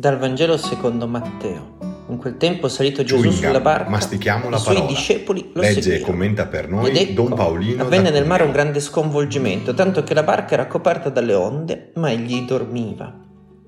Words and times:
Dal 0.00 0.16
Vangelo 0.16 0.56
secondo 0.56 1.06
Matteo. 1.06 1.76
In 2.08 2.16
quel 2.16 2.38
tempo 2.38 2.68
salito 2.68 3.04
Gesù 3.04 3.20
gum, 3.20 3.32
sulla 3.32 3.60
barca, 3.60 3.90
mastichiamo 3.90 4.48
la 4.48 4.56
i 4.56 4.58
suoi 4.58 4.76
parola. 4.76 4.94
discepoli 4.94 5.50
lo 5.52 5.60
Legge 5.60 5.78
e 5.78 5.82
seguirono. 5.82 6.06
commenta 6.06 6.46
per 6.46 6.70
noi 6.70 6.88
Ed 6.88 6.96
ecco, 6.96 7.12
Don 7.12 7.34
Paolino 7.34 7.82
avvenne 7.82 8.08
nel 8.08 8.24
mare 8.24 8.44
un 8.44 8.50
grande 8.50 8.80
sconvolgimento, 8.80 9.74
tanto 9.74 10.02
che 10.02 10.14
la 10.14 10.22
barca 10.22 10.54
era 10.54 10.66
coperta 10.68 11.10
dalle 11.10 11.34
onde, 11.34 11.92
ma 11.96 12.10
egli 12.10 12.46
dormiva. 12.46 13.14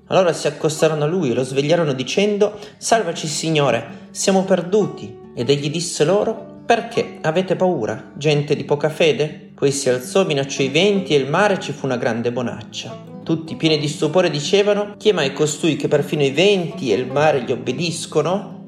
Allora 0.07 0.33
si 0.33 0.47
accostarono 0.47 1.03
a 1.03 1.07
lui 1.07 1.29
e 1.29 1.33
lo 1.35 1.43
svegliarono 1.43 1.93
dicendo: 1.93 2.57
Salvaci, 2.77 3.27
Signore, 3.27 4.07
siamo 4.09 4.43
perduti. 4.43 5.15
Ed 5.35 5.51
egli 5.51 5.69
disse 5.69 6.03
loro: 6.03 6.63
Perché 6.65 7.19
avete 7.21 7.55
paura, 7.55 8.11
gente 8.17 8.55
di 8.55 8.63
poca 8.63 8.89
fede? 8.89 9.51
Poi 9.53 9.71
si 9.71 9.87
alzò, 9.87 10.25
minacciò 10.25 10.63
i 10.63 10.69
venti 10.69 11.13
e 11.13 11.17
il 11.17 11.29
mare 11.29 11.53
e 11.53 11.59
ci 11.59 11.73
fu 11.73 11.85
una 11.85 11.97
grande 11.97 12.31
bonaccia. 12.31 13.11
Tutti 13.23 13.55
pieni 13.55 13.79
di 13.79 13.87
stupore 13.87 14.29
dicevano: 14.29 14.95
Chi 14.97 15.09
è 15.09 15.13
mai 15.13 15.31
costui 15.31 15.77
che 15.77 15.87
perfino 15.87 16.23
i 16.23 16.31
venti 16.31 16.91
e 16.91 16.95
il 16.95 17.07
mare 17.07 17.43
gli 17.43 17.51
obbediscono? 17.51 18.65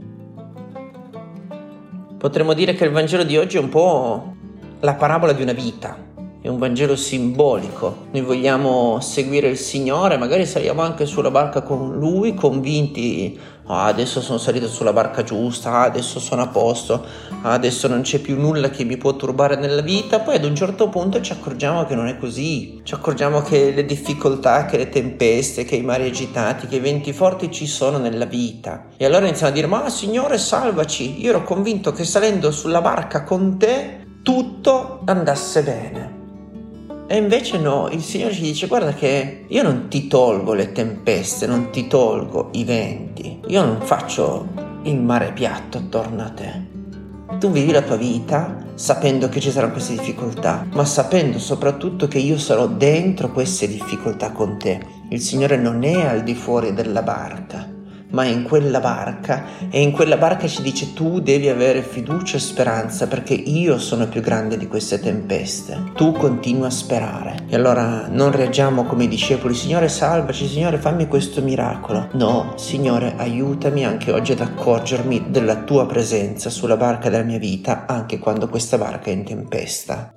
Potremmo 2.17 2.53
dire 2.53 2.73
che 2.73 2.85
il 2.85 2.91
Vangelo 2.91 3.23
di 3.23 3.37
oggi 3.37 3.57
è 3.57 3.59
un 3.59 3.69
po' 3.69 4.33
la 4.79 4.93
parabola 4.95 5.33
di 5.33 5.41
una 5.41 5.51
vita, 5.51 5.97
è 6.45 6.47
un 6.47 6.59
Vangelo 6.59 6.95
simbolico. 6.95 8.05
Noi 8.11 8.21
vogliamo 8.21 8.99
seguire 9.01 9.47
il 9.47 9.57
Signore, 9.57 10.15
magari 10.15 10.45
saliamo 10.45 10.83
anche 10.83 11.07
sulla 11.07 11.31
barca 11.31 11.63
con 11.63 11.97
Lui, 11.97 12.35
convinti, 12.35 13.35
ah, 13.65 13.85
adesso 13.85 14.21
sono 14.21 14.37
salito 14.37 14.67
sulla 14.67 14.93
barca 14.93 15.23
giusta, 15.23 15.71
ah, 15.71 15.81
adesso 15.85 16.19
sono 16.19 16.43
a 16.43 16.47
posto, 16.49 17.03
ah, 17.41 17.53
adesso 17.53 17.87
non 17.87 18.01
c'è 18.01 18.19
più 18.19 18.39
nulla 18.39 18.69
che 18.69 18.83
mi 18.83 18.95
può 18.95 19.15
turbare 19.15 19.55
nella 19.55 19.81
vita, 19.81 20.19
poi 20.19 20.35
ad 20.35 20.43
un 20.43 20.55
certo 20.55 20.87
punto 20.87 21.19
ci 21.19 21.31
accorgiamo 21.31 21.83
che 21.85 21.95
non 21.95 22.05
è 22.05 22.15
così, 22.19 22.79
ci 22.83 22.93
accorgiamo 22.93 23.41
che 23.41 23.71
le 23.71 23.83
difficoltà, 23.83 24.65
che 24.65 24.77
le 24.77 24.89
tempeste, 24.89 25.65
che 25.65 25.77
i 25.77 25.81
mari 25.81 26.05
agitati, 26.05 26.67
che 26.67 26.75
i 26.75 26.79
venti 26.79 27.11
forti 27.11 27.49
ci 27.49 27.65
sono 27.65 27.97
nella 27.97 28.25
vita. 28.25 28.89
E 28.97 29.05
allora 29.05 29.25
iniziamo 29.25 29.51
a 29.51 29.55
dire, 29.55 29.65
ma 29.65 29.89
Signore 29.89 30.37
salvaci, 30.37 31.23
io 31.23 31.29
ero 31.29 31.43
convinto 31.43 31.91
che 31.91 32.03
salendo 32.03 32.51
sulla 32.51 32.81
barca 32.81 33.23
con 33.23 33.57
te 33.57 34.03
tutto 34.21 35.01
andasse 35.05 35.63
bene. 35.63 36.14
E 37.07 37.17
invece 37.17 37.59
no, 37.59 37.87
il 37.91 38.01
Signore 38.01 38.33
ci 38.33 38.41
dice 38.41 38.65
guarda 38.65 38.93
che 38.93 39.45
io 39.47 39.63
non 39.63 39.87
ti 39.89 40.07
tolgo 40.07 40.53
le 40.53 40.71
tempeste, 40.71 41.45
non 41.45 41.69
ti 41.69 41.85
tolgo 41.85 42.49
i 42.53 42.63
venti, 42.63 43.39
io 43.47 43.63
non 43.63 43.79
faccio 43.81 44.47
il 44.83 44.99
mare 44.99 45.31
piatto 45.31 45.77
attorno 45.77 46.23
a 46.23 46.29
te. 46.29 46.73
Tu 47.39 47.51
vivi 47.51 47.71
la 47.71 47.83
tua 47.83 47.95
vita 47.95 48.63
sapendo 48.73 49.29
che 49.29 49.39
ci 49.39 49.51
saranno 49.51 49.73
queste 49.73 49.93
difficoltà, 49.93 50.65
ma 50.71 50.83
sapendo 50.83 51.37
soprattutto 51.37 52.07
che 52.07 52.17
io 52.17 52.39
sarò 52.39 52.67
dentro 52.67 53.31
queste 53.31 53.67
difficoltà 53.67 54.31
con 54.31 54.57
te. 54.57 54.79
Il 55.09 55.21
Signore 55.21 55.57
non 55.57 55.83
è 55.83 56.05
al 56.05 56.23
di 56.23 56.33
fuori 56.33 56.73
della 56.73 57.03
barca, 57.03 57.69
ma 58.15 58.23
è 58.23 58.29
in 58.29 58.43
quella 58.43 58.79
barca 58.79 59.43
e 59.69 59.81
in 59.81 59.91
quella 59.91 60.15
barca 60.15 60.47
ci 60.47 60.61
dice 60.61 60.93
tu 60.93 61.19
devi 61.19 61.49
avere 61.49 61.81
fiducia 61.81 62.37
e 62.37 62.39
speranza 62.39 63.07
perché 63.07 63.33
io 63.33 63.77
sono 63.77 64.07
più 64.07 64.21
grande 64.21 64.57
di 64.57 64.67
queste 64.67 65.01
tempeste. 65.01 65.91
Tu 65.95 66.13
continua 66.13 66.67
a 66.67 66.71
sperare. 66.71 67.43
E 67.47 67.55
allora 67.55 68.07
non 68.07 68.31
reagiamo 68.31 68.85
come 68.85 69.03
i 69.03 69.09
discepoli, 69.09 69.53
Signore 69.53 69.89
salvaci, 69.89 70.47
Signore 70.47 70.77
fammi 70.77 71.07
questo 71.07 71.41
miracolo. 71.41 72.07
No, 72.13 72.53
Signore 72.55 73.15
aiutami 73.17 73.83
anche 73.83 74.13
oggi 74.13 74.31
ad 74.31 74.39
accorgermi 74.39 75.25
della 75.27 75.63
tua 75.63 75.85
presenza 75.85 76.49
sulla 76.49 76.77
barca 76.77 77.09
della 77.09 77.23
mia 77.23 77.37
vita 77.37 77.85
anche 77.85 78.17
quando 78.17 78.47
questa 78.47 78.77
barca 78.77 79.09
è 79.09 79.13
in 79.13 79.25
tempesta. 79.25 80.09